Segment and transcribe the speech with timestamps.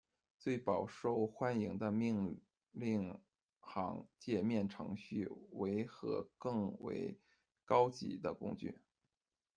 [0.39, 3.15] 最饱受欢迎的命令
[3.59, 7.19] 行界面程序为和更为
[7.65, 8.79] 高级的工具。